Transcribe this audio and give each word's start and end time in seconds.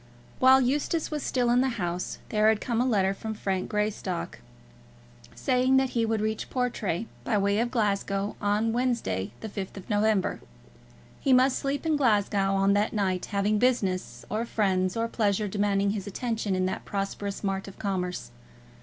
While 0.39 0.61
Eustace 0.61 1.11
was 1.11 1.21
still 1.21 1.51
in 1.51 1.61
the 1.61 1.69
house, 1.77 2.17
there 2.29 2.49
had 2.49 2.59
come 2.59 2.81
a 2.81 2.87
letter 2.87 3.13
from 3.13 3.35
Frank 3.35 3.69
Greystock, 3.69 4.39
saying 5.35 5.77
that 5.77 5.91
he 5.91 6.07
would 6.07 6.21
reach 6.21 6.49
Portray, 6.49 7.05
by 7.23 7.37
way 7.37 7.59
of 7.59 7.69
Glasgow, 7.69 8.35
on 8.41 8.73
Wednesday, 8.73 9.31
the 9.41 9.47
5th 9.47 9.77
of 9.77 9.87
November. 9.91 10.39
He 11.19 11.33
must 11.33 11.59
sleep 11.59 11.85
in 11.85 11.97
Glasgow 11.97 12.55
on 12.55 12.73
that 12.73 12.93
night, 12.93 13.25
having 13.27 13.59
business, 13.59 14.25
or 14.27 14.43
friends, 14.43 14.97
or 14.97 15.07
pleasure 15.07 15.47
demanding 15.47 15.91
his 15.91 16.07
attention 16.07 16.55
in 16.55 16.65
that 16.65 16.83
prosperous 16.83 17.43
mart 17.43 17.67
of 17.67 17.77
commerce. 17.77 18.31